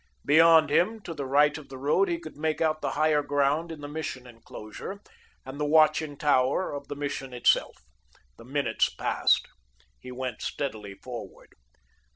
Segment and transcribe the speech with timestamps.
[0.25, 3.71] Beyond him, to the right of the road, he could make out the higher ground
[3.71, 4.99] in the Mission enclosure,
[5.45, 7.77] and the watching tower of the Mission itself.
[8.39, 9.47] The minutes passed.
[9.99, 11.53] He went steadily forward.